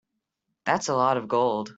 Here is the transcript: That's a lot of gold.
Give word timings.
That's 0.65 0.89
a 0.89 0.95
lot 0.95 1.17
of 1.17 1.27
gold. 1.27 1.69